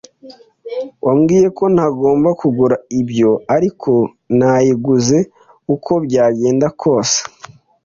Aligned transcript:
Wambwiye 1.05 1.47
ko 1.57 1.63
ntagomba 1.73 2.29
kugura 2.41 2.75
ibyo, 3.01 3.31
ariko 3.55 3.91
nayiguze 4.37 5.17
uko 5.73 5.91
byagenda 6.05 6.67
kose. 6.81 7.19